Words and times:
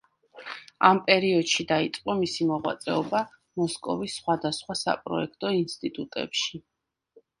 ამ 0.87 1.01
პერიოდში 1.09 1.65
დაიწყო 1.71 2.15
მისი 2.23 2.47
მოღვაწეობა 2.53 3.21
მოსკოვის 3.61 4.17
სხვადასხვა 4.23 4.79
საპროექტო 4.83 5.53
ინსტიტუტებში. 5.61 6.65